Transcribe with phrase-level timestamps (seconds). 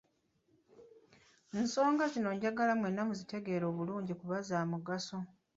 [1.61, 5.17] nsonga zino njagala mwenna muzitegeere bulungi kuba za mugaso.